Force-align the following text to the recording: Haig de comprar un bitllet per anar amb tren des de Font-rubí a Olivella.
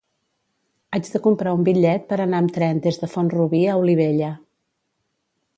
Haig 0.97 1.09
de 1.15 1.21
comprar 1.27 1.53
un 1.57 1.67
bitllet 1.67 2.09
per 2.13 2.19
anar 2.25 2.41
amb 2.45 2.55
tren 2.57 2.81
des 2.89 2.99
de 3.03 3.13
Font-rubí 3.15 3.63
a 3.75 3.79
Olivella. 3.85 4.35